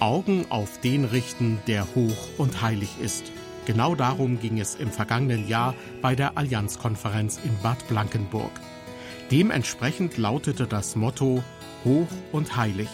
[0.00, 3.32] Augen auf den richten, der hoch und heilig ist.
[3.64, 8.52] Genau darum ging es im vergangenen Jahr bei der Allianzkonferenz in Bad Blankenburg.
[9.30, 11.42] Dementsprechend lautete das Motto
[11.84, 12.88] Hoch und heilig.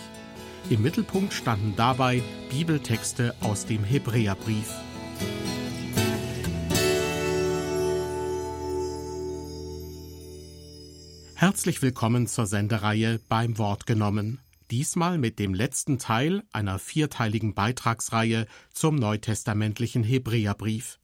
[0.71, 4.71] Im Mittelpunkt standen dabei Bibeltexte aus dem Hebräerbrief.
[11.35, 14.39] Herzlich willkommen zur Sendereihe beim Wort genommen.
[14.73, 20.99] Diesmal mit dem letzten Teil einer vierteiligen Beitragsreihe zum neutestamentlichen Hebräerbrief.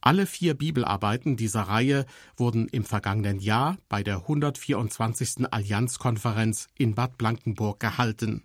[0.00, 2.06] Alle vier Bibelarbeiten dieser Reihe
[2.38, 5.52] wurden im vergangenen Jahr bei der 124.
[5.52, 8.44] Allianzkonferenz in Bad Blankenburg gehalten.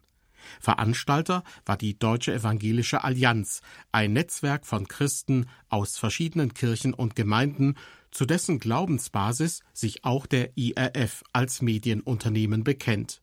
[0.60, 3.62] Veranstalter war die Deutsche Evangelische Allianz,
[3.94, 7.76] ein Netzwerk von Christen aus verschiedenen Kirchen und Gemeinden,
[8.12, 13.22] zu dessen Glaubensbasis sich auch der IRF als Medienunternehmen bekennt.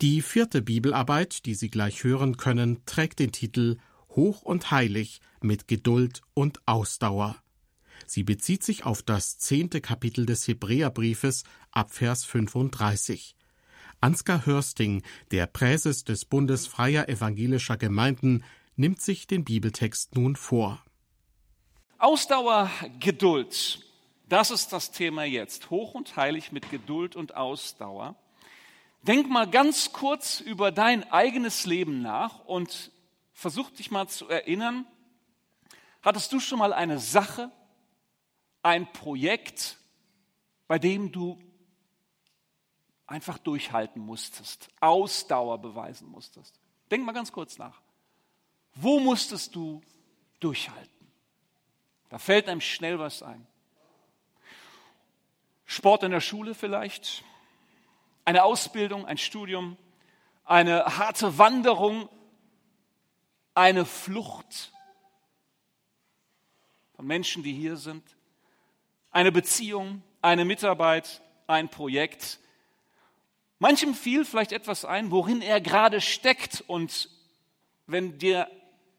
[0.00, 3.76] Die vierte Bibelarbeit, die Sie gleich hören können, trägt den Titel
[4.08, 7.36] Hoch und heilig mit Geduld und Ausdauer.
[8.06, 13.36] Sie bezieht sich auf das zehnte Kapitel des Hebräerbriefes ab Vers 35.
[14.00, 18.42] Ansgar Hörsting, der Präses des Bundes freier evangelischer Gemeinden,
[18.76, 20.82] nimmt sich den Bibeltext nun vor.
[21.98, 23.84] Ausdauer, Geduld.
[24.30, 25.68] Das ist das Thema jetzt.
[25.68, 28.16] Hoch und heilig mit Geduld und Ausdauer.
[29.02, 32.92] Denk mal ganz kurz über dein eigenes Leben nach und
[33.32, 34.86] versuch dich mal zu erinnern.
[36.02, 37.50] Hattest du schon mal eine Sache,
[38.62, 39.78] ein Projekt,
[40.66, 41.38] bei dem du
[43.06, 46.60] einfach durchhalten musstest, Ausdauer beweisen musstest?
[46.90, 47.80] Denk mal ganz kurz nach.
[48.74, 49.80] Wo musstest du
[50.40, 51.10] durchhalten?
[52.10, 53.46] Da fällt einem schnell was ein.
[55.64, 57.24] Sport in der Schule vielleicht,
[58.24, 59.76] eine Ausbildung, ein Studium,
[60.44, 62.08] eine harte Wanderung,
[63.54, 64.72] eine Flucht
[66.94, 68.02] von Menschen, die hier sind,
[69.10, 72.38] eine Beziehung, eine Mitarbeit, ein Projekt.
[73.58, 77.10] Manchem fiel vielleicht etwas ein, worin er gerade steckt und
[77.86, 78.48] wenn dir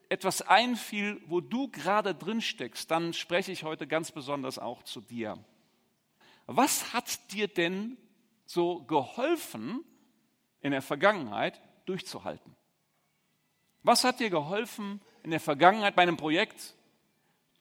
[0.10, 5.00] etwas einfiel, wo du gerade drin steckst, dann spreche ich heute ganz besonders auch zu
[5.00, 5.38] dir.
[6.48, 7.98] Was hat dir denn
[8.52, 9.84] so geholfen,
[10.60, 12.56] in der Vergangenheit durchzuhalten?
[13.84, 16.76] Was hat dir geholfen, in der Vergangenheit bei einem Projekt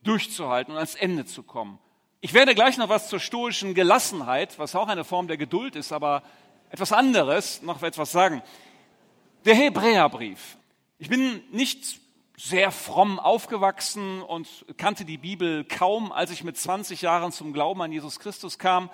[0.03, 1.79] durchzuhalten und ans Ende zu kommen?
[2.21, 5.93] Ich werde gleich noch was zur stoischen Gelassenheit, was auch eine Form der Geduld ist,
[5.93, 6.23] aber
[6.71, 8.43] etwas anderes, noch etwas sagen.
[9.45, 10.59] Der Hebräerbrief.
[10.99, 12.01] Ich bin nicht
[12.37, 17.81] sehr fromm aufgewachsen und kannte die Bibel kaum, als ich mit 20 Jahren zum Glauben
[17.81, 18.91] an Jesus Christus kam.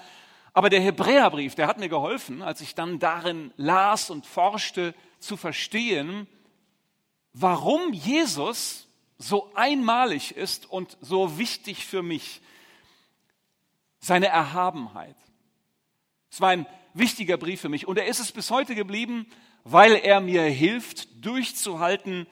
[0.57, 5.37] Aber der Hebräerbrief, der hat mir geholfen, als ich dann darin las und forschte, zu
[5.37, 6.27] verstehen,
[7.35, 12.41] warum Jesus so einmalig ist und so wichtig für mich.
[13.99, 15.17] Seine Erhabenheit.
[16.31, 19.27] Es war ein wichtiger Brief für mich und er ist es bis heute geblieben,
[19.65, 22.27] weil er mir hilft, durchzuhalten,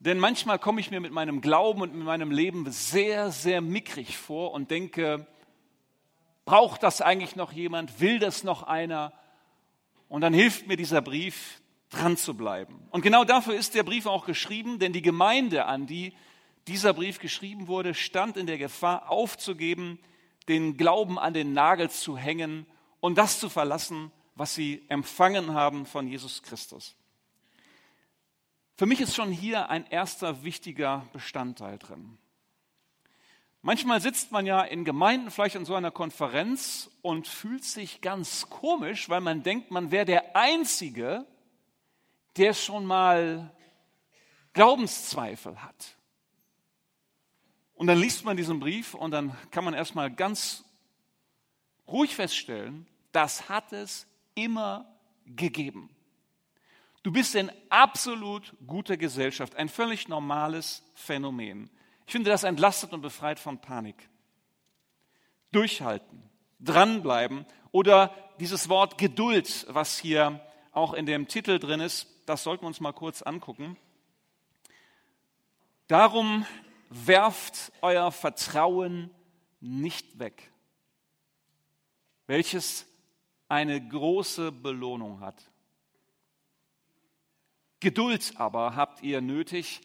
[0.00, 4.18] denn manchmal komme ich mir mit meinem Glauben und mit meinem Leben sehr, sehr mickrig
[4.18, 5.26] vor und denke,
[6.44, 8.00] braucht das eigentlich noch jemand?
[8.00, 9.12] Will das noch einer?
[10.08, 12.86] Und dann hilft mir dieser Brief, dran zu bleiben.
[12.90, 16.14] Und genau dafür ist der Brief auch geschrieben, denn die Gemeinde, an die
[16.68, 19.98] dieser Brief geschrieben wurde, stand in der Gefahr, aufzugeben,
[20.48, 22.66] den Glauben an den Nagel zu hängen
[23.00, 26.96] und das zu verlassen, was sie empfangen haben von Jesus Christus.
[28.76, 32.18] Für mich ist schon hier ein erster wichtiger Bestandteil drin.
[33.62, 38.48] Manchmal sitzt man ja in Gemeinden, vielleicht in so einer Konferenz und fühlt sich ganz
[38.48, 41.26] komisch, weil man denkt, man wäre der Einzige,
[42.36, 43.54] der schon mal
[44.54, 45.96] Glaubenszweifel hat.
[47.74, 50.64] Und dann liest man diesen Brief und dann kann man erstmal ganz
[51.86, 54.86] ruhig feststellen, das hat es immer
[55.26, 55.90] gegeben.
[57.02, 61.70] Du bist in absolut guter Gesellschaft, ein völlig normales Phänomen.
[62.10, 64.08] Ich finde, das entlastet und befreit von Panik.
[65.52, 66.28] Durchhalten,
[66.58, 72.64] dranbleiben oder dieses Wort Geduld, was hier auch in dem Titel drin ist, das sollten
[72.64, 73.76] wir uns mal kurz angucken.
[75.86, 76.44] Darum
[76.88, 79.14] werft euer Vertrauen
[79.60, 80.50] nicht weg,
[82.26, 82.88] welches
[83.46, 85.48] eine große Belohnung hat.
[87.78, 89.82] Geduld aber habt ihr nötig,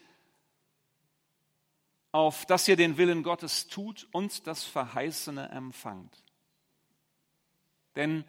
[2.15, 6.23] auf dass ihr den Willen Gottes tut und das Verheißene empfangt.
[7.97, 8.23] Denn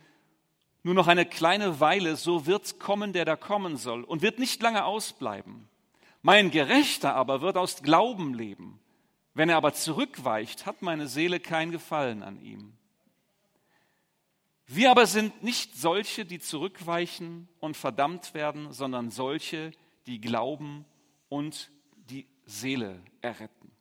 [0.83, 4.61] nur noch eine kleine Weile, so wird kommen, der da kommen soll, und wird nicht
[4.61, 5.69] lange ausbleiben.
[6.21, 8.81] Mein Gerechter aber wird aus Glauben leben.
[9.35, 12.73] Wenn er aber zurückweicht, hat meine Seele kein Gefallen an ihm.
[14.67, 19.71] Wir aber sind nicht solche, die zurückweichen und verdammt werden, sondern solche,
[20.07, 20.85] die glauben
[21.29, 23.76] und die Seele erretten.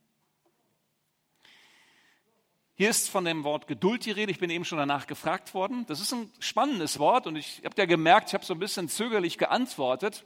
[2.77, 4.33] Hier ist von dem Wort Geduld die Rede.
[4.33, 5.86] Ich bin eben schon danach gefragt worden.
[5.88, 8.89] Das ist ein spannendes Wort und ich habe ja gemerkt, ich habe so ein bisschen
[8.89, 10.25] zögerlich geantwortet.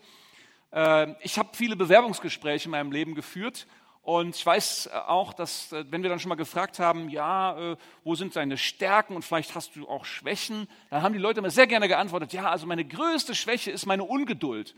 [0.71, 3.67] Äh, ich habe viele Bewerbungsgespräche in meinem Leben geführt
[4.01, 7.77] und ich weiß auch, dass äh, wenn wir dann schon mal gefragt haben, ja, äh,
[8.03, 11.51] wo sind deine Stärken und vielleicht hast du auch Schwächen, dann haben die Leute immer
[11.51, 14.73] sehr gerne geantwortet, ja, also meine größte Schwäche ist meine Ungeduld.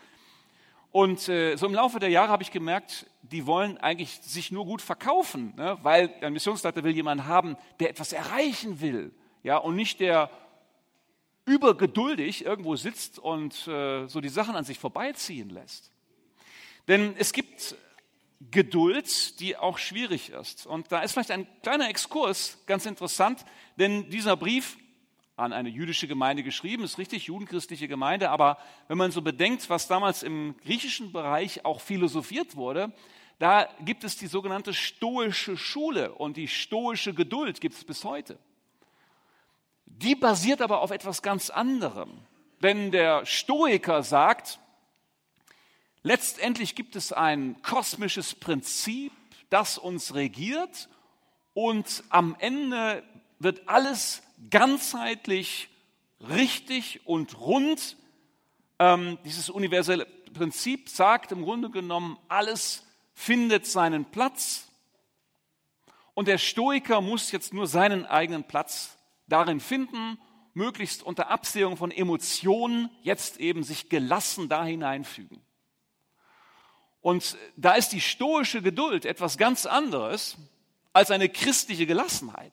[0.92, 4.66] Und äh, so im Laufe der Jahre habe ich gemerkt, die wollen eigentlich sich nur
[4.66, 5.78] gut verkaufen, ne?
[5.82, 10.30] weil ein Missionsleiter will jemanden haben, der etwas erreichen will, ja, und nicht der
[11.46, 15.92] übergeduldig irgendwo sitzt und äh, so die Sachen an sich vorbeiziehen lässt.
[16.88, 17.76] Denn es gibt
[18.52, 20.66] Geduld, die auch schwierig ist.
[20.66, 23.46] Und da ist vielleicht ein kleiner Exkurs ganz interessant,
[23.78, 24.78] denn dieser Brief
[25.42, 28.58] an eine jüdische Gemeinde geschrieben, ist richtig, judenchristliche Gemeinde, aber
[28.88, 32.94] wenn man so bedenkt, was damals im griechischen Bereich auch philosophiert wurde,
[33.40, 38.38] da gibt es die sogenannte stoische Schule und die stoische Geduld gibt es bis heute.
[39.86, 42.12] Die basiert aber auf etwas ganz anderem.
[42.62, 44.60] Denn der Stoiker sagt,
[46.04, 49.12] letztendlich gibt es ein kosmisches Prinzip,
[49.50, 50.88] das uns regiert
[51.56, 53.04] und am Ende
[53.40, 55.70] wird alles ganzheitlich
[56.20, 57.98] richtig und rund.
[58.80, 64.68] Ähm, dieses universelle Prinzip sagt im Grunde genommen, alles findet seinen Platz.
[66.14, 68.98] Und der Stoiker muss jetzt nur seinen eigenen Platz
[69.28, 70.18] darin finden,
[70.54, 75.42] möglichst unter Absehung von Emotionen jetzt eben sich gelassen da hineinfügen.
[77.02, 80.38] Und da ist die stoische Geduld etwas ganz anderes
[80.94, 82.52] als eine christliche Gelassenheit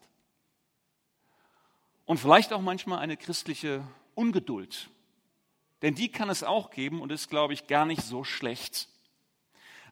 [2.09, 4.89] und vielleicht auch manchmal eine christliche Ungeduld.
[5.83, 8.89] Denn die kann es auch geben und ist, glaube ich, gar nicht so schlecht.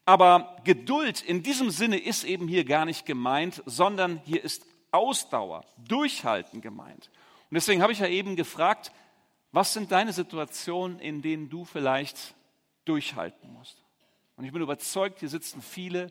[0.07, 5.67] Aber Geduld in diesem Sinne ist eben hier gar nicht gemeint, sondern hier ist Ausdauer,
[5.77, 7.11] Durchhalten gemeint.
[7.51, 8.93] Und deswegen habe ich ja eben gefragt,
[9.53, 12.35] was sind deine Situationen, in denen du vielleicht
[12.87, 13.85] durchhalten musst?
[14.37, 16.11] Und ich bin überzeugt, hier sitzen viele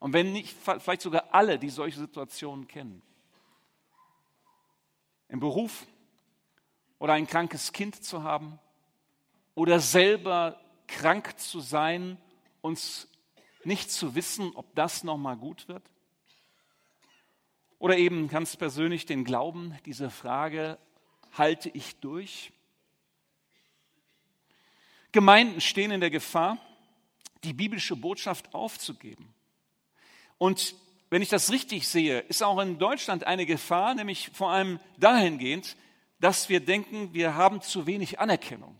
[0.00, 3.02] und wenn nicht, vielleicht sogar alle, die solche Situationen kennen
[5.28, 5.86] im Beruf
[6.98, 8.58] oder ein krankes Kind zu haben
[9.54, 12.16] oder selber krank zu sein
[12.60, 13.08] und
[13.64, 15.82] nicht zu wissen, ob das nochmal gut wird?
[17.78, 20.78] Oder eben ganz persönlich den Glauben, diese Frage,
[21.32, 22.52] halte ich durch?
[25.12, 26.58] Gemeinden stehen in der Gefahr,
[27.44, 29.32] die biblische Botschaft aufzugeben.
[30.38, 30.74] Und
[31.10, 35.76] wenn ich das richtig sehe, ist auch in Deutschland eine Gefahr, nämlich vor allem dahingehend,
[36.20, 38.78] dass wir denken, wir haben zu wenig Anerkennung.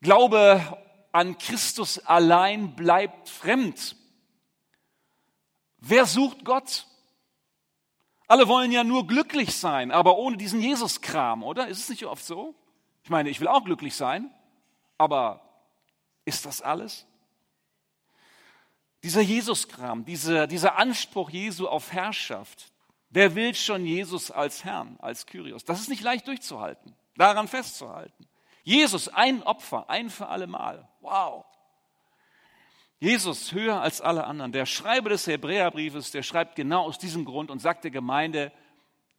[0.00, 0.78] Glaube
[1.12, 3.96] an Christus allein bleibt fremd.
[5.78, 6.86] Wer sucht Gott?
[8.26, 11.68] Alle wollen ja nur glücklich sein, aber ohne diesen Jesus-Kram, oder?
[11.68, 12.54] Ist es nicht oft so?
[13.04, 14.30] Ich meine, ich will auch glücklich sein,
[14.98, 15.40] aber
[16.24, 17.06] ist das alles?
[19.02, 22.72] Dieser Jesus-Kram, dieser, dieser Anspruch Jesu auf Herrschaft,
[23.10, 25.64] wer will schon Jesus als Herrn, als Kyrios?
[25.64, 28.26] Das ist nicht leicht durchzuhalten, daran festzuhalten.
[28.64, 30.88] Jesus, ein Opfer, ein für alle Mal.
[31.00, 31.44] Wow.
[32.98, 34.52] Jesus höher als alle anderen.
[34.52, 38.52] Der Schreiber des Hebräerbriefes, der schreibt genau aus diesem Grund und sagt der Gemeinde,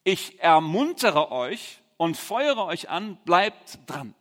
[0.03, 4.15] ich ermuntere euch und feuere euch an, bleibt dran.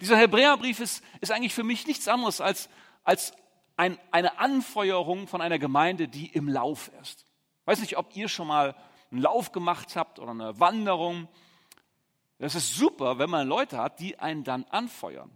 [0.00, 2.68] Dieser Hebräerbrief ist, ist eigentlich für mich nichts anderes als,
[3.04, 3.32] als
[3.80, 7.24] ein, eine Anfeuerung von einer Gemeinde, die im Lauf ist.
[7.62, 8.76] Ich weiß nicht, ob ihr schon mal
[9.10, 11.28] einen Lauf gemacht habt oder eine Wanderung.
[12.38, 15.30] Das ist super, wenn man Leute hat, die einen dann anfeuern.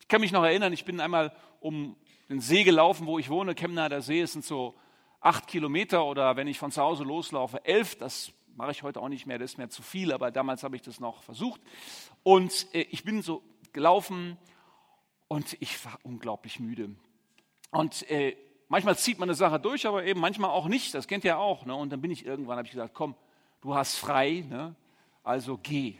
[0.00, 1.94] Ich kann mich noch erinnern, ich bin einmal um
[2.28, 3.54] den See gelaufen, wo ich wohne.
[3.54, 4.74] Chemnader der See, es sind so
[5.20, 7.94] acht Kilometer oder wenn ich von zu Hause loslaufe, elf.
[7.94, 10.74] Das mache ich heute auch nicht mehr, das ist mir zu viel, aber damals habe
[10.74, 11.60] ich das noch versucht.
[12.24, 14.38] Und äh, ich bin so gelaufen
[15.28, 16.96] und ich war unglaublich müde.
[17.70, 18.36] Und äh,
[18.68, 20.94] manchmal zieht man eine Sache durch, aber eben manchmal auch nicht.
[20.94, 21.66] Das kennt ihr auch.
[21.66, 21.74] Ne?
[21.74, 23.14] Und dann bin ich irgendwann, habe ich gesagt, komm,
[23.60, 24.74] du hast frei, ne?
[25.22, 25.94] also geh.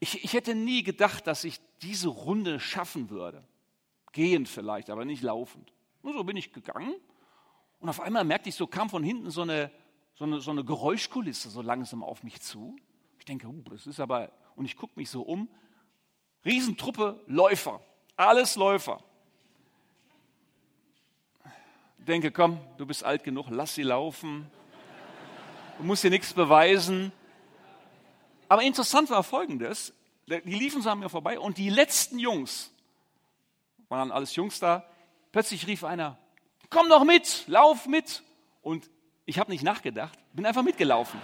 [0.00, 3.44] Ich, ich hätte nie gedacht, dass ich diese Runde schaffen würde.
[4.12, 5.72] Gehend vielleicht, aber nicht laufend.
[6.02, 6.94] Und so bin ich gegangen.
[7.78, 9.70] Und auf einmal merkte ich, so kam von hinten so eine,
[10.14, 12.76] so eine, so eine Geräuschkulisse so langsam auf mich zu.
[13.18, 15.48] Ich denke, uh, das ist aber, und ich gucke mich so um,
[16.44, 17.80] Riesentruppe Läufer,
[18.16, 19.02] alles Läufer.
[22.06, 24.50] Denke, komm, du bist alt genug, lass sie laufen.
[25.78, 27.12] Du musst dir nichts beweisen.
[28.48, 29.94] Aber interessant war Folgendes,
[30.26, 32.72] die liefen so an mir vorbei und die letzten Jungs,
[33.88, 34.84] waren alles Jungs da,
[35.32, 36.18] plötzlich rief einer,
[36.68, 38.22] komm doch mit, lauf mit.
[38.62, 38.90] Und
[39.24, 41.20] ich habe nicht nachgedacht, bin einfach mitgelaufen.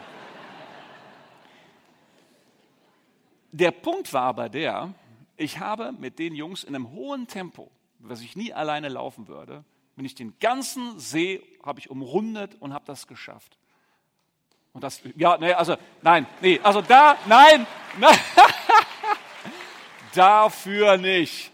[3.52, 4.94] Der Punkt war aber der,
[5.36, 9.64] ich habe mit den Jungs in einem hohen Tempo, was ich nie alleine laufen würde,
[9.96, 13.58] bin ich den ganzen See habe ich umrundet und habe das geschafft.
[14.72, 17.66] Und das, ja, nee, also, nein, nee, also da, nein,
[17.98, 18.18] nein
[20.14, 21.50] dafür nicht.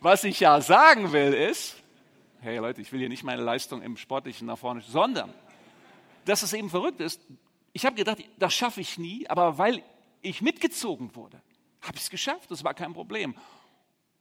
[0.00, 1.76] Was ich ja sagen will ist,
[2.40, 5.34] hey Leute, ich will hier nicht meine Leistung im Sportlichen nach vorne, sondern,
[6.24, 7.20] dass es eben verrückt ist.
[7.74, 9.82] Ich habe gedacht, das schaffe ich nie, aber weil
[10.22, 11.42] ich mitgezogen wurde,
[11.82, 12.50] habe ich es geschafft.
[12.50, 13.34] Das war kein Problem.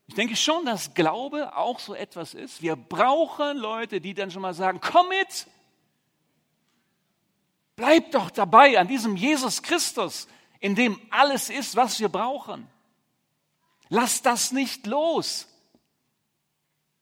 [0.08, 2.62] Ich denke schon, dass Glaube auch so etwas ist.
[2.62, 5.48] Wir brauchen Leute, die dann schon mal sagen, komm mit.
[7.76, 10.28] Bleib doch dabei an diesem Jesus Christus,
[10.60, 12.68] in dem alles ist, was wir brauchen.
[13.90, 15.48] Lass das nicht los.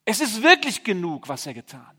[0.03, 1.95] Es ist wirklich genug, was er getan hat.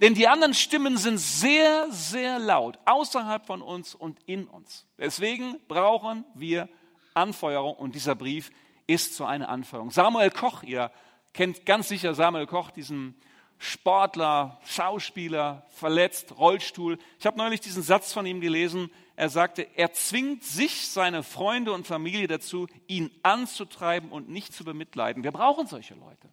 [0.00, 4.86] Denn die anderen Stimmen sind sehr, sehr laut, außerhalb von uns und in uns.
[4.98, 6.68] Deswegen brauchen wir
[7.14, 8.50] Anfeuerung und dieser Brief
[8.86, 9.90] ist so eine Anfeuerung.
[9.90, 10.90] Samuel Koch, ihr
[11.32, 13.14] kennt ganz sicher Samuel Koch, diesen
[13.58, 16.98] Sportler, Schauspieler, verletzt, Rollstuhl.
[17.20, 18.90] Ich habe neulich diesen Satz von ihm gelesen.
[19.14, 24.64] Er sagte, er zwingt sich, seine Freunde und Familie dazu, ihn anzutreiben und nicht zu
[24.64, 25.22] bemitleiden.
[25.22, 26.28] Wir brauchen solche Leute.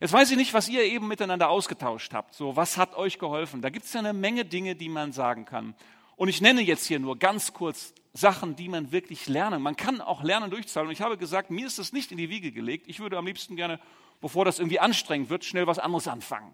[0.00, 2.34] Jetzt weiß ich nicht, was ihr eben miteinander ausgetauscht habt.
[2.34, 3.62] So, was hat euch geholfen?
[3.62, 5.74] Da gibt es ja eine Menge Dinge, die man sagen kann.
[6.16, 9.62] Und ich nenne jetzt hier nur ganz kurz Sachen, die man wirklich lernen.
[9.62, 10.88] Man kann auch lernen durchzahlen.
[10.88, 12.88] Und ich habe gesagt, mir ist das nicht in die Wiege gelegt.
[12.88, 13.78] Ich würde am liebsten gerne,
[14.20, 16.52] bevor das irgendwie anstrengend wird, schnell was anderes anfangen.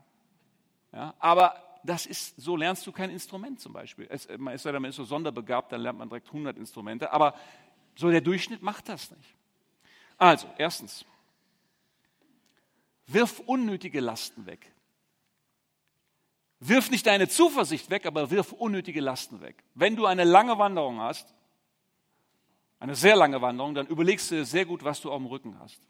[0.93, 4.07] Ja, aber das ist, so lernst du kein Instrument zum Beispiel.
[4.11, 7.13] Es, man ist ja damit so sonderbegabt, dann lernt man direkt 100 Instrumente.
[7.13, 7.35] Aber
[7.95, 9.35] so der Durchschnitt macht das nicht.
[10.19, 11.05] Also, erstens,
[13.07, 14.73] Wirf unnötige Lasten weg.
[16.59, 19.63] Wirf nicht deine Zuversicht weg, aber wirf unnötige Lasten weg.
[19.75, 21.36] Wenn du eine lange Wanderung hast,
[22.79, 25.59] eine sehr lange Wanderung, dann überlegst du dir sehr gut, was du auf dem Rücken
[25.61, 25.81] hast.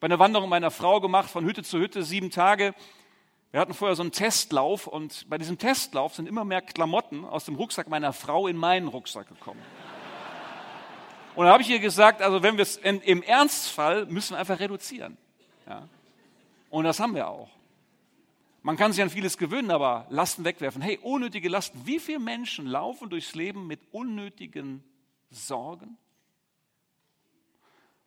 [0.00, 2.74] Bei einer Wanderung meiner Frau gemacht, von Hütte zu Hütte, sieben Tage.
[3.52, 7.44] Wir hatten vorher so einen Testlauf und bei diesem Testlauf sind immer mehr Klamotten aus
[7.44, 9.60] dem Rucksack meiner Frau in meinen Rucksack gekommen.
[11.34, 14.58] Und da habe ich ihr gesagt, also wenn wir es im Ernstfall müssen wir einfach
[14.58, 15.16] reduzieren.
[15.66, 15.88] Ja.
[16.68, 17.48] Und das haben wir auch.
[18.62, 20.82] Man kann sich an vieles gewöhnen, aber Lasten wegwerfen.
[20.82, 21.80] Hey, unnötige Lasten.
[21.84, 24.84] Wie viele Menschen laufen durchs Leben mit unnötigen
[25.34, 25.98] Sorgen?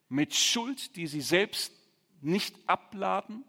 [0.09, 1.73] Mit Schuld, die sie selbst
[2.21, 3.43] nicht abladen,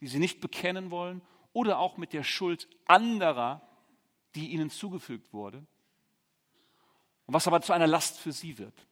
[0.00, 1.22] die sie nicht bekennen wollen,
[1.52, 3.66] oder auch mit der Schuld anderer,
[4.34, 5.66] die ihnen zugefügt wurde,
[7.26, 8.86] und was aber zu einer Last für sie wird.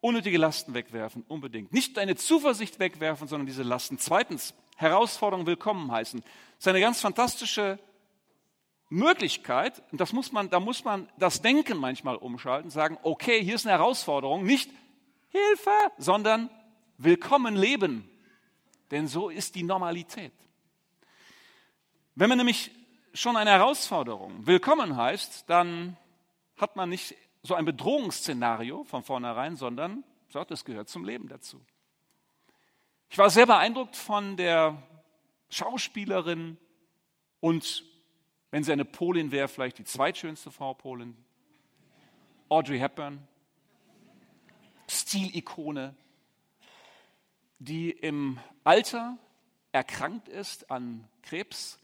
[0.00, 1.72] Unnötige Lasten wegwerfen, unbedingt.
[1.72, 3.98] Nicht deine Zuversicht wegwerfen, sondern diese Lasten.
[3.98, 6.20] Zweitens, Herausforderungen willkommen heißen.
[6.20, 7.78] Das ist eine ganz fantastische
[8.90, 9.82] Möglichkeit.
[9.92, 13.78] Das muss man, da muss man das Denken manchmal umschalten, sagen, okay, hier ist eine
[13.78, 14.70] Herausforderung, nicht
[15.30, 16.50] Hilfe, sondern
[16.98, 18.10] willkommen leben.
[18.90, 20.32] Denn so ist die Normalität.
[22.16, 22.72] Wenn man nämlich
[23.14, 25.96] schon eine Herausforderung willkommen heißt, dann
[26.56, 31.60] hat man nicht so ein Bedrohungsszenario von vornherein, sondern sagt, es gehört zum Leben dazu.
[33.08, 34.82] Ich war sehr beeindruckt von der
[35.48, 36.58] Schauspielerin
[37.40, 37.84] und,
[38.50, 41.16] wenn sie eine Polin wäre, vielleicht die zweitschönste Frau Polin,
[42.48, 43.26] Audrey Hepburn,
[44.88, 45.94] Stilikone,
[47.58, 49.16] die im Alter
[49.72, 51.78] erkrankt ist an Krebs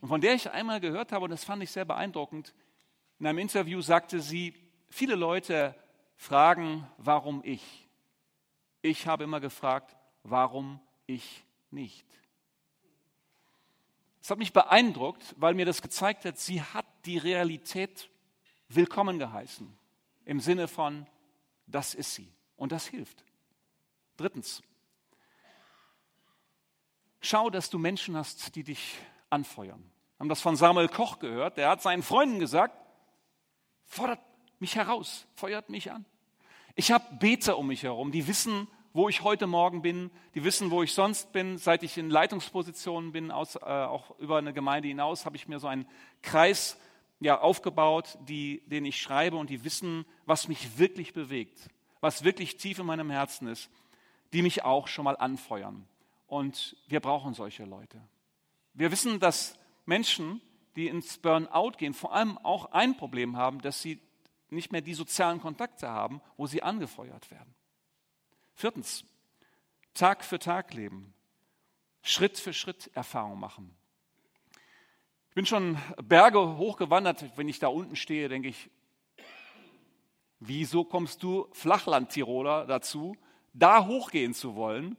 [0.00, 2.54] und von der ich einmal gehört habe, und das fand ich sehr beeindruckend,
[3.18, 4.54] in einem Interview sagte sie,
[4.94, 5.74] Viele Leute
[6.16, 7.88] fragen, warum ich.
[8.82, 12.06] Ich habe immer gefragt, warum ich nicht.
[14.22, 18.08] Es hat mich beeindruckt, weil mir das gezeigt hat, sie hat die Realität
[18.68, 19.76] willkommen geheißen.
[20.24, 21.08] Im Sinne von,
[21.66, 22.32] das ist sie.
[22.54, 23.24] Und das hilft.
[24.16, 24.62] Drittens,
[27.20, 28.96] schau, dass du Menschen hast, die dich
[29.28, 29.80] anfeuern.
[29.80, 31.56] Wir haben das von Samuel Koch gehört.
[31.56, 32.76] Der hat seinen Freunden gesagt,
[33.86, 34.20] fordert
[34.60, 36.04] mich heraus, feuert mich an.
[36.76, 40.70] Ich habe Beter um mich herum, die wissen, wo ich heute Morgen bin, die wissen,
[40.70, 41.58] wo ich sonst bin.
[41.58, 45.58] Seit ich in Leitungspositionen bin, aus, äh, auch über eine Gemeinde hinaus, habe ich mir
[45.58, 45.86] so einen
[46.20, 46.78] Kreis
[47.20, 51.68] ja, aufgebaut, die, den ich schreibe und die wissen, was mich wirklich bewegt,
[52.00, 53.70] was wirklich tief in meinem Herzen ist.
[54.32, 55.86] die mich auch schon mal anfeuern.
[56.26, 58.00] Und wir brauchen solche Leute.
[58.72, 60.40] Wir wissen, dass Menschen,
[60.74, 64.00] die ins Burnout gehen, vor allem auch ein Problem haben, dass sie
[64.48, 67.54] nicht mehr die sozialen Kontakte haben, wo sie angefeuert werden.
[68.54, 69.04] Viertens,
[69.94, 71.12] Tag für Tag leben,
[72.02, 73.74] Schritt für Schritt Erfahrung machen.
[75.28, 77.24] Ich bin schon Berge hochgewandert.
[77.36, 78.70] Wenn ich da unten stehe, denke ich,
[80.40, 83.16] wieso kommst du Flachland-Tiroler dazu,
[83.54, 84.96] da hochgehen zu wollen?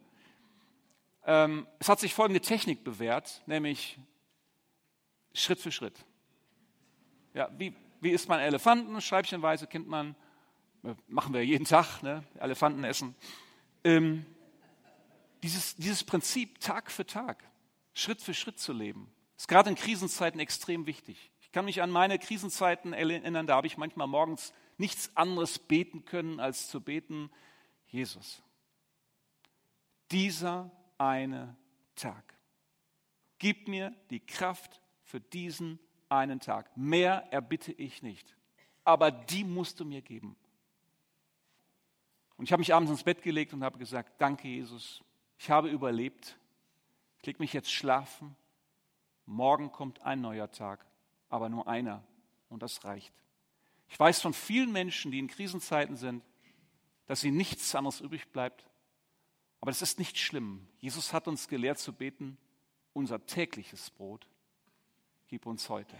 [1.25, 3.99] Ähm, es hat sich folgende Technik bewährt, nämlich
[5.33, 6.05] Schritt für Schritt.
[7.33, 8.99] Ja, wie, wie isst man Elefanten?
[9.01, 10.15] Scheibchenweise kennt man,
[10.83, 12.23] äh, machen wir jeden Tag, ne?
[12.39, 13.15] Elefanten essen.
[13.83, 14.25] Ähm,
[15.43, 17.43] dieses, dieses Prinzip Tag für Tag,
[17.93, 21.31] Schritt für Schritt zu leben, ist gerade in Krisenzeiten extrem wichtig.
[21.41, 26.05] Ich kann mich an meine Krisenzeiten erinnern, da habe ich manchmal morgens nichts anderes beten
[26.05, 27.29] können, als zu beten,
[27.87, 28.41] Jesus,
[30.11, 31.55] dieser eine
[31.95, 32.33] Tag.
[33.37, 36.75] Gib mir die Kraft für diesen einen Tag.
[36.77, 38.35] Mehr erbitte ich nicht.
[38.83, 40.35] Aber die musst du mir geben.
[42.37, 45.03] Und ich habe mich abends ins Bett gelegt und habe gesagt, danke Jesus,
[45.37, 46.37] ich habe überlebt.
[47.19, 48.35] Ich lege mich jetzt schlafen.
[49.25, 50.85] Morgen kommt ein neuer Tag,
[51.29, 52.03] aber nur einer.
[52.49, 53.13] Und das reicht.
[53.87, 56.23] Ich weiß von vielen Menschen, die in Krisenzeiten sind,
[57.05, 58.65] dass ihnen nichts anderes übrig bleibt.
[59.61, 60.67] Aber das ist nicht schlimm.
[60.79, 62.37] Jesus hat uns gelehrt zu beten,
[62.91, 64.27] unser tägliches Brot
[65.27, 65.95] gib uns heute.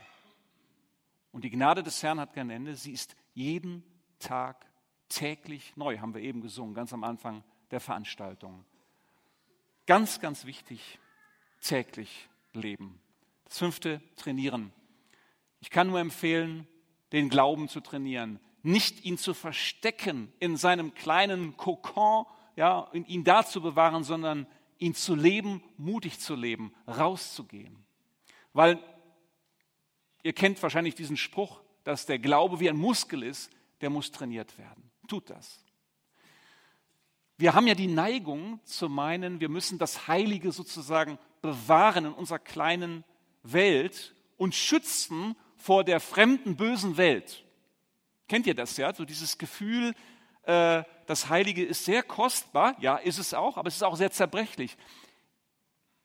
[1.31, 2.75] Und die Gnade des Herrn hat kein Ende.
[2.75, 3.83] Sie ist jeden
[4.19, 4.65] Tag
[5.13, 8.65] täglich neu, haben wir eben gesungen, ganz am Anfang der Veranstaltung.
[9.86, 11.00] Ganz, ganz wichtig,
[11.62, 13.00] täglich leben.
[13.46, 14.71] Das fünfte, trainieren.
[15.60, 16.67] Ich kann nur empfehlen,
[17.12, 23.45] den Glauben zu trainieren, nicht ihn zu verstecken in seinem kleinen Kokon, ja, ihn da
[23.45, 24.47] zu bewahren, sondern
[24.78, 27.84] ihn zu leben, mutig zu leben, rauszugehen.
[28.54, 28.80] Weil
[30.23, 34.58] Ihr kennt wahrscheinlich diesen Spruch, dass der Glaube wie ein Muskel ist, der muss trainiert
[34.58, 34.89] werden.
[35.13, 35.60] Tut das.
[37.38, 42.39] Wir haben ja die Neigung zu meinen, wir müssen das Heilige sozusagen bewahren in unserer
[42.39, 43.04] kleinen
[43.43, 47.45] Welt und schützen vor der fremden, bösen Welt.
[48.28, 48.91] Kennt ihr das ja?
[48.91, 49.93] So dieses Gefühl,
[50.47, 52.76] äh, das Heilige ist sehr kostbar.
[52.80, 54.76] Ja, ist es auch, aber es ist auch sehr zerbrechlich.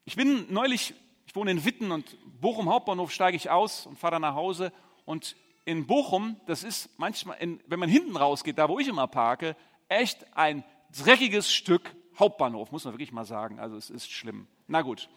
[0.05, 0.93] Ich bin neulich
[1.25, 4.71] ich wohne in Witten und Bochum Hauptbahnhof steige ich aus und fahre dann nach Hause.
[5.05, 9.07] Und in Bochum, das ist manchmal, in, wenn man hinten rausgeht, da wo ich immer
[9.07, 9.55] parke,
[9.87, 10.63] echt ein
[10.97, 13.59] dreckiges Stück Hauptbahnhof, muss man wirklich mal sagen.
[13.59, 14.47] Also es ist schlimm.
[14.67, 15.09] Na gut.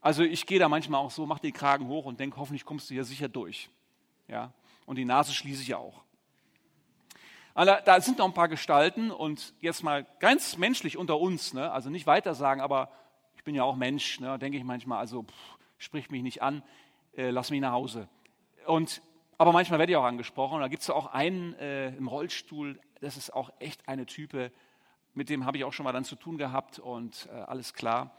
[0.00, 2.88] Also ich gehe da manchmal auch so, mache den Kragen hoch und denke, hoffentlich kommst
[2.90, 3.68] du hier sicher durch.
[4.28, 4.52] Ja?
[4.84, 6.02] Und die Nase schließe ich auch.
[7.54, 11.72] Also da sind noch ein paar Gestalten und jetzt mal ganz menschlich unter uns, ne?
[11.72, 12.90] also nicht weiter sagen, aber
[13.46, 16.62] bin ja auch Mensch, ne, denke ich manchmal, also pff, sprich mich nicht an,
[17.16, 18.08] äh, lass mich nach Hause.
[18.66, 19.00] Und,
[19.38, 20.60] aber manchmal werde ich auch angesprochen.
[20.60, 24.50] Da gibt es auch einen äh, im Rollstuhl, das ist auch echt eine Type,
[25.14, 28.16] mit dem habe ich auch schon mal dann zu tun gehabt und äh, alles klar.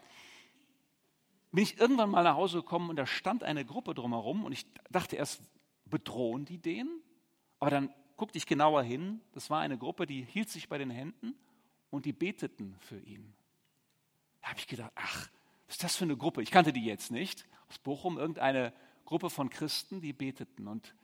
[1.52, 4.66] Bin ich irgendwann mal nach Hause gekommen und da stand eine Gruppe drumherum und ich
[4.90, 5.42] dachte erst,
[5.86, 6.88] bedrohen die den?
[7.60, 10.90] Aber dann guckte ich genauer hin, das war eine Gruppe, die hielt sich bei den
[10.90, 11.36] Händen
[11.90, 13.34] und die beteten für ihn.
[14.42, 15.30] Da habe ich gedacht, ach,
[15.68, 16.42] was ist das für eine Gruppe?
[16.42, 17.46] Ich kannte die jetzt nicht.
[17.70, 18.74] Aus Bochum, irgendeine
[19.06, 20.68] Gruppe von Christen, die beteten.
[20.68, 20.96] Und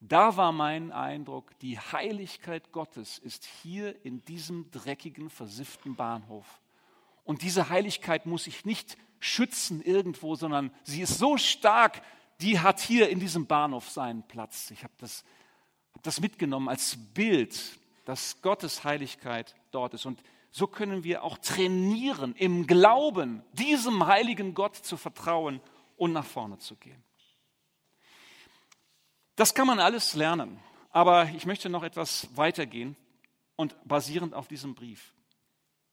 [0.00, 6.60] da war mein Eindruck, die Heiligkeit Gottes ist hier in diesem dreckigen, versifften Bahnhof.
[7.24, 12.00] Und diese Heiligkeit muss ich nicht schützen irgendwo, sondern sie ist so stark,
[12.40, 14.70] die hat hier in diesem Bahnhof seinen Platz.
[14.70, 15.24] Ich habe das,
[15.94, 20.06] hab das mitgenommen als Bild, dass Gottes Heiligkeit dort ist.
[20.06, 25.60] Und so können wir auch trainieren, im Glauben diesem heiligen Gott zu vertrauen
[25.96, 27.02] und nach vorne zu gehen.
[29.38, 30.58] Das kann man alles lernen,
[30.90, 32.96] aber ich möchte noch etwas weitergehen
[33.54, 35.14] und basierend auf diesem Brief.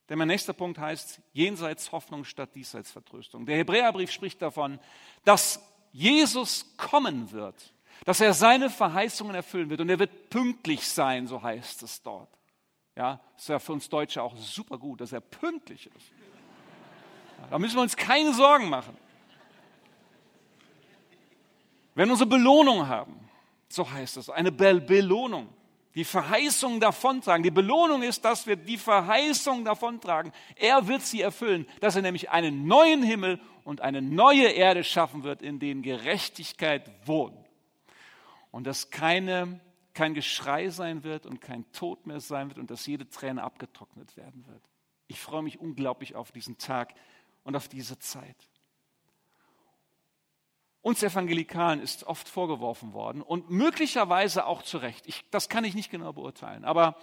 [0.10, 3.46] Denn mein nächster Punkt heißt jenseits Hoffnung statt diesseits Vertröstung.
[3.46, 4.80] Der Hebräerbrief spricht davon,
[5.26, 7.72] dass Jesus kommen wird,
[8.06, 12.36] dass er seine Verheißungen erfüllen wird und er wird pünktlich sein, so heißt es dort.
[12.96, 16.12] Ja, ist ja für uns Deutsche auch super gut, dass er pünktlich ist.
[17.52, 18.98] Da müssen wir uns keine Sorgen machen.
[21.94, 23.25] Wenn wir unsere Belohnung haben,
[23.70, 25.50] so heißt es, eine Be Belohnung,
[25.96, 27.44] die Verheißung davontragen.
[27.44, 30.32] Die Belohnung ist, dass wir die Verheißung davontragen.
[30.56, 35.24] Er wird sie erfüllen, dass er nämlich einen neuen Himmel und eine neue Erde schaffen
[35.24, 37.38] wird, in denen Gerechtigkeit wohnt.
[38.52, 39.60] Und dass keine
[39.96, 44.16] kein Geschrei sein wird und kein Tod mehr sein wird und dass jede Träne abgetrocknet
[44.16, 44.62] werden wird.
[45.08, 46.94] Ich freue mich unglaublich auf diesen Tag
[47.44, 48.36] und auf diese Zeit.
[50.86, 55.08] Uns Evangelikalen ist oft vorgeworfen worden und möglicherweise auch zu Recht.
[55.08, 56.96] Ich, das kann ich nicht genau beurteilen, aber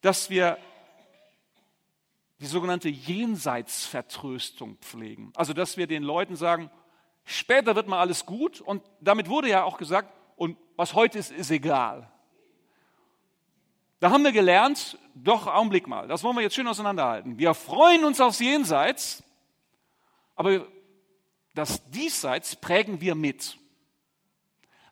[0.00, 0.58] dass wir
[2.40, 5.32] die sogenannte Jenseitsvertröstung pflegen.
[5.36, 6.72] Also, dass wir den Leuten sagen,
[7.22, 11.30] später wird mal alles gut und damit wurde ja auch gesagt, und was heute ist,
[11.30, 12.10] ist egal.
[14.00, 17.38] Da haben wir gelernt, doch, Augenblick mal, das wollen wir jetzt schön auseinanderhalten.
[17.38, 19.22] Wir freuen uns aufs Jenseits,
[20.34, 20.66] aber
[21.54, 23.56] das Diesseits prägen wir mit.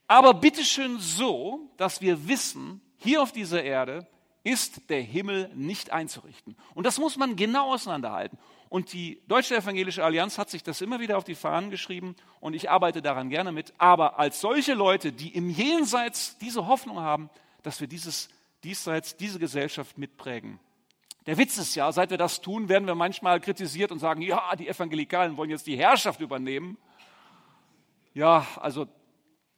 [0.06, 4.06] Aber bitteschön so, dass wir wissen, hier auf dieser Erde
[4.44, 6.56] ist der Himmel nicht einzurichten.
[6.74, 8.38] Und das muss man genau auseinanderhalten.
[8.68, 12.54] Und die Deutsche Evangelische Allianz hat sich das immer wieder auf die Fahnen geschrieben und
[12.54, 13.74] ich arbeite daran gerne mit.
[13.78, 17.28] Aber als solche Leute, die im Jenseits diese Hoffnung haben,
[17.62, 18.28] dass wir dieses
[18.64, 20.58] Diesseits, diese Gesellschaft mitprägen.
[21.26, 24.56] Der Witz ist ja, seit wir das tun, werden wir manchmal kritisiert und sagen, ja,
[24.56, 26.76] die Evangelikalen wollen jetzt die Herrschaft übernehmen.
[28.12, 28.88] Ja, also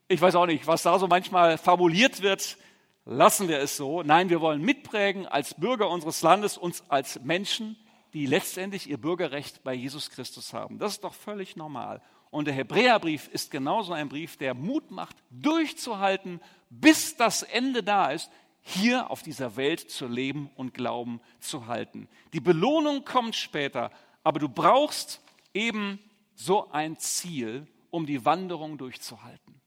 [0.09, 2.59] ich weiß auch nicht, was da so manchmal fabuliert wird.
[3.07, 4.03] Lassen wir es so.
[4.03, 7.77] Nein, wir wollen mitprägen als Bürger unseres Landes, uns als Menschen,
[8.13, 10.79] die letztendlich ihr Bürgerrecht bei Jesus Christus haben.
[10.79, 12.03] Das ist doch völlig normal.
[12.31, 18.11] Und der Hebräerbrief ist genauso ein Brief, der Mut macht, durchzuhalten, bis das Ende da
[18.11, 18.31] ist,
[18.67, 22.09] hier auf dieser Welt zu leben und Glauben zu halten.
[22.33, 23.91] Die Belohnung kommt später,
[24.23, 25.21] aber du brauchst
[25.53, 25.99] eben
[26.35, 29.61] so ein Ziel, um die Wanderung durchzuhalten.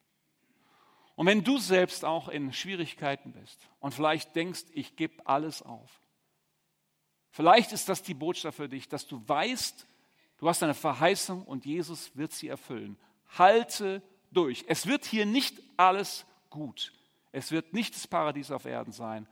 [1.16, 6.02] Und wenn du selbst auch in Schwierigkeiten bist und vielleicht denkst, ich gebe alles auf,
[7.30, 9.88] vielleicht ist das die Botschaft für dich, dass du weißt,
[10.38, 12.98] du hast eine Verheißung und Jesus wird sie erfüllen.
[13.38, 14.66] Halte durch.
[14.68, 16.94] Es wird hier nicht alles gut.
[17.38, 19.28] Es wird nicht das Paradies auf Erden sein.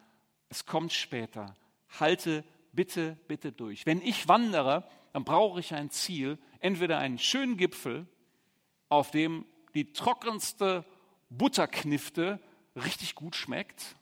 [0.50, 1.56] Es kommt später.
[2.00, 3.88] Halte bitte, bitte durch.
[3.88, 8.06] Wenn ich wandere, dann brauche ich ein Ziel, entweder einen schönen Gipfel,
[8.90, 10.86] auf dem die trockenste
[11.32, 12.40] Butterknifte
[12.76, 13.96] richtig gut schmeckt,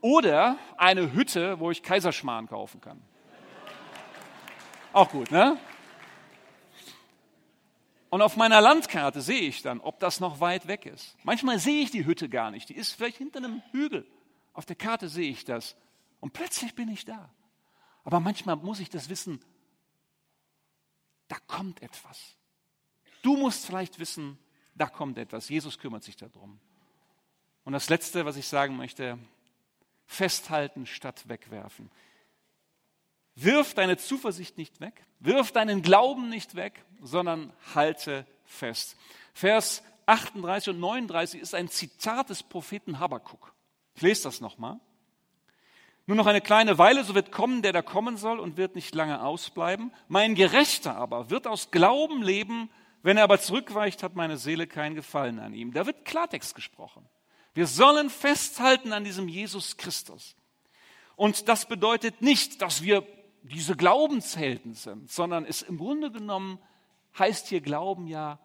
[0.00, 3.02] oder eine Hütte, wo ich Kaiserschmarrn kaufen kann.
[4.92, 5.58] Auch gut, ne?
[8.16, 11.18] Und auf meiner Landkarte sehe ich dann, ob das noch weit weg ist.
[11.22, 12.70] Manchmal sehe ich die Hütte gar nicht.
[12.70, 14.06] Die ist vielleicht hinter einem Hügel.
[14.54, 15.76] Auf der Karte sehe ich das.
[16.20, 17.28] Und plötzlich bin ich da.
[18.04, 19.44] Aber manchmal muss ich das wissen,
[21.28, 22.38] da kommt etwas.
[23.20, 24.38] Du musst vielleicht wissen,
[24.74, 25.50] da kommt etwas.
[25.50, 26.58] Jesus kümmert sich darum.
[27.64, 29.18] Und das Letzte, was ich sagen möchte,
[30.06, 31.90] festhalten statt wegwerfen.
[33.34, 38.96] Wirf deine Zuversicht nicht weg, wirf deinen Glauben nicht weg, sondern halte fest.
[39.34, 43.52] Vers 38 und 39 ist ein Zitat des Propheten Habakkuk.
[43.94, 44.78] Ich lese das nochmal.
[46.06, 48.94] Nur noch eine kleine Weile, so wird kommen, der da kommen soll und wird nicht
[48.94, 49.92] lange ausbleiben.
[50.06, 52.70] Mein Gerechter aber wird aus Glauben leben,
[53.02, 55.72] wenn er aber zurückweicht, hat meine Seele keinen Gefallen an ihm.
[55.72, 57.08] Da wird Klartext gesprochen.
[57.54, 60.36] Wir sollen festhalten an diesem Jesus Christus.
[61.16, 63.06] Und das bedeutet nicht, dass wir
[63.42, 66.58] diese Glaubenshelden sind, sondern es im Grunde genommen
[67.18, 68.38] heißt hier Glauben ja,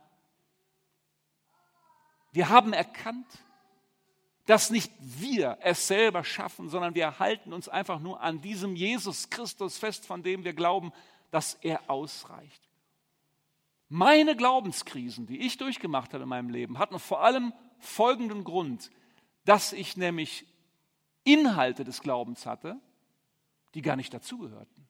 [2.31, 3.27] wir haben erkannt,
[4.45, 9.29] dass nicht wir es selber schaffen, sondern wir halten uns einfach nur an diesem Jesus
[9.29, 10.91] Christus fest, von dem wir glauben,
[11.29, 12.62] dass er ausreicht.
[13.89, 18.89] Meine Glaubenskrisen, die ich durchgemacht habe in meinem Leben, hatten vor allem folgenden Grund,
[19.43, 20.45] dass ich nämlich
[21.23, 22.79] Inhalte des Glaubens hatte,
[23.73, 24.88] die gar nicht dazugehörten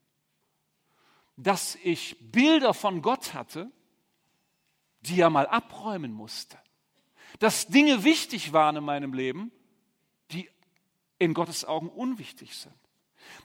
[1.38, 3.72] dass ich Bilder von Gott hatte,
[5.02, 6.58] die er mal abräumen musste.
[7.39, 9.52] Dass Dinge wichtig waren in meinem Leben,
[10.32, 10.50] die
[11.17, 12.76] in Gottes Augen unwichtig sind.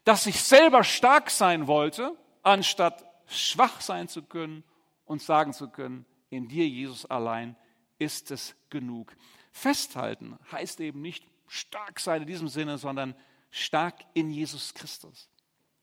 [0.04, 4.64] Dass ich selber stark sein wollte, anstatt schwach sein zu können
[5.04, 7.56] und sagen zu können, in dir, Jesus allein,
[7.98, 9.14] ist es genug.
[9.52, 13.14] Festhalten heißt eben nicht stark sein in diesem Sinne, sondern
[13.50, 15.28] stark in Jesus Christus.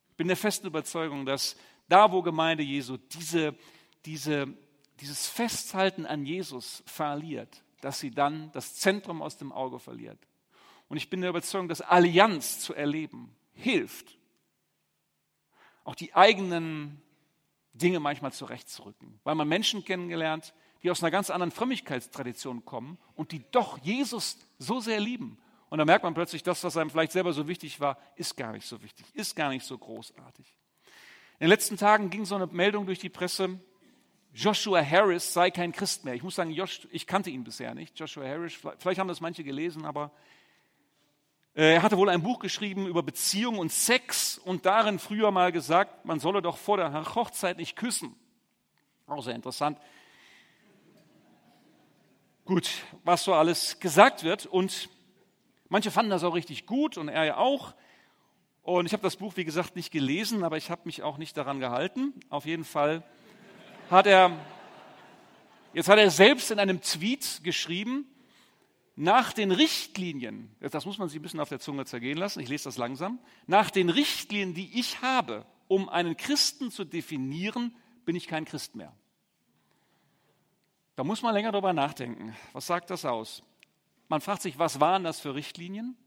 [0.10, 1.56] Ich bin der festen Überzeugung, dass
[1.88, 3.56] da wo Gemeinde Jesu diese,
[4.06, 4.48] diese,
[5.00, 10.20] dieses Festhalten an Jesus verliert, dass sie dann das Zentrum aus dem Auge verliert.
[10.88, 14.18] Und ich bin der Überzeugung, dass Allianz zu erleben hilft,
[15.84, 17.02] auch die eigenen
[17.74, 23.32] Dinge manchmal zurechtzurücken, weil man Menschen kennengelernt, die aus einer ganz anderen Frömmigkeitstradition kommen und
[23.32, 25.38] die doch Jesus so sehr lieben.
[25.70, 28.52] Und da merkt man plötzlich, das, was einem vielleicht selber so wichtig war, ist gar
[28.52, 30.56] nicht so wichtig, ist gar nicht so großartig.
[31.40, 33.60] In den letzten Tagen ging so eine Meldung durch die Presse,
[34.34, 36.14] Joshua Harris sei kein Christ mehr.
[36.14, 38.54] Ich muss sagen, Josh, ich kannte ihn bisher nicht, Joshua Harris.
[38.80, 40.12] Vielleicht haben das manche gelesen, aber
[41.56, 45.52] Äh, er hatte wohl ein Buch geschrieben über Beziehung und Sex und darin früher mal
[45.52, 48.16] gesagt, man solle doch vor der Hochzeit nicht küssen.
[49.06, 49.78] Auch sehr interessant.
[52.46, 52.72] Gut,
[53.04, 54.90] was so alles gesagt wird und
[55.70, 57.76] manche fanden das auch richtig gut und er ja auch.
[58.64, 61.36] Und ich habe das Buch, wie gesagt, nicht gelesen, aber ich habe mich auch nicht
[61.36, 62.14] daran gehalten.
[62.30, 63.04] Auf jeden Fall
[63.92, 64.32] hat er,
[65.74, 68.08] jetzt hat er selbst in einem Tweet geschrieben,
[68.96, 72.48] nach den Richtlinien, das muss man sich ein bisschen auf der Zunge zergehen lassen, ich
[72.48, 78.16] lese das langsam, nach den Richtlinien, die ich habe, um einen Christen zu definieren, bin
[78.16, 78.96] ich kein Christ mehr.
[80.96, 82.36] Da muss man länger darüber nachdenken.
[82.54, 83.42] Was sagt das aus?
[84.10, 85.98] Man fragt sich, was waren das für Richtlinien?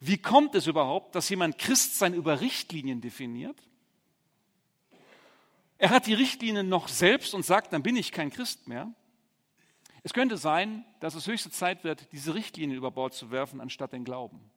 [0.00, 3.60] Wie kommt es überhaupt, dass jemand Christsein über Richtlinien definiert?
[5.78, 8.92] Er hat die Richtlinien noch selbst und sagt, dann bin ich kein Christ mehr.
[10.02, 13.92] Es könnte sein, dass es höchste Zeit wird, diese Richtlinien über Bord zu werfen, anstatt
[13.92, 14.50] den Glauben.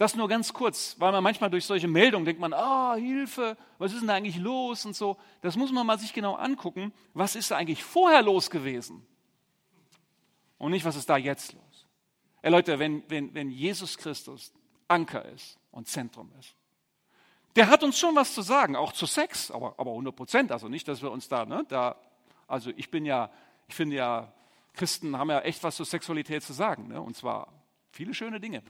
[0.00, 3.92] Das nur ganz kurz, weil man manchmal durch solche Meldungen denkt man, ah, Hilfe, was
[3.92, 5.18] ist denn da eigentlich los und so.
[5.42, 6.94] Das muss man mal sich genau angucken.
[7.12, 9.06] Was ist da eigentlich vorher los gewesen?
[10.56, 11.69] Und nicht, was ist da jetzt los?
[12.42, 14.52] Ey Leute, wenn, wenn, wenn Jesus Christus
[14.88, 16.54] Anker ist und Zentrum ist,
[17.56, 20.52] der hat uns schon was zu sagen, auch zu Sex, aber, aber 100 Prozent.
[20.52, 21.96] Also nicht, dass wir uns da, ne, da,
[22.46, 23.30] also ich bin ja,
[23.68, 24.32] ich finde ja,
[24.74, 27.52] Christen haben ja echt was zur Sexualität zu sagen, ne, und zwar
[27.90, 28.62] viele schöne Dinge.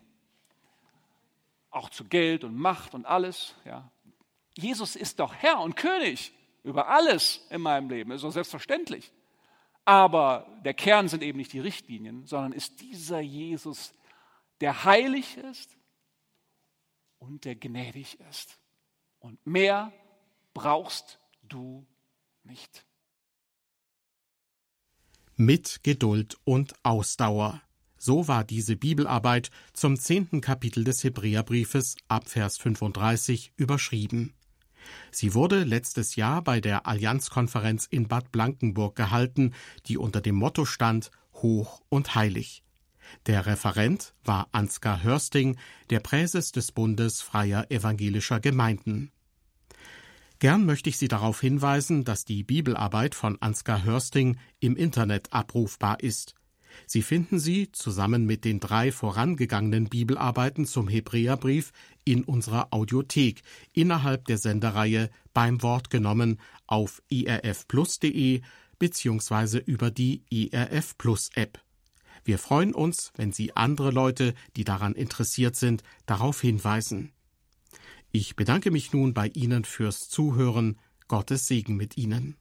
[1.70, 3.90] Auch zu Geld und Macht und alles, ja.
[4.56, 6.32] Jesus ist doch Herr und König
[6.64, 9.12] über alles in meinem Leben, ist doch selbstverständlich.
[9.84, 13.92] Aber der Kern sind eben nicht die Richtlinien, sondern ist dieser Jesus,
[14.60, 15.76] der heilig ist
[17.18, 18.58] und der gnädig ist.
[19.18, 19.92] Und mehr
[20.54, 21.86] brauchst du
[22.42, 22.84] nicht.
[25.36, 27.62] Mit Geduld und Ausdauer.
[27.96, 34.34] So war diese Bibelarbeit zum zehnten Kapitel des Hebräerbriefes ab Vers 35 überschrieben.
[35.10, 39.54] Sie wurde letztes Jahr bei der Allianzkonferenz in Bad Blankenburg gehalten,
[39.86, 42.62] die unter dem Motto stand Hoch und Heilig.
[43.26, 45.56] Der Referent war Ansgar Hörsting,
[45.90, 49.10] der Präses des Bundes freier evangelischer Gemeinden.
[50.38, 56.00] Gern möchte ich Sie darauf hinweisen, dass die Bibelarbeit von Ansgar Hörsting im Internet abrufbar
[56.00, 56.34] ist.
[56.86, 61.72] Sie finden sie zusammen mit den drei vorangegangenen Bibelarbeiten zum Hebräerbrief
[62.04, 68.42] in unserer Audiothek innerhalb der Sendereihe beim Wort genommen auf irfplus.de
[68.78, 69.58] bzw.
[69.58, 71.60] über die IRF Plus App.
[72.24, 77.12] Wir freuen uns, wenn Sie andere Leute, die daran interessiert sind, darauf hinweisen.
[78.12, 80.78] Ich bedanke mich nun bei Ihnen fürs Zuhören.
[81.08, 82.36] Gottes Segen mit Ihnen.